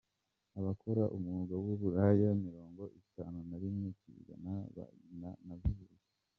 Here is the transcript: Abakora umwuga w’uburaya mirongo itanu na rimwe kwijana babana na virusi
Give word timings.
Abakora 0.59 1.03
umwuga 1.15 1.53
w’uburaya 1.63 2.29
mirongo 2.45 2.83
itanu 3.01 3.37
na 3.49 3.57
rimwe 3.63 3.87
kwijana 3.99 4.51
babana 4.75 5.29
na 5.47 5.55
virusi 5.61 6.05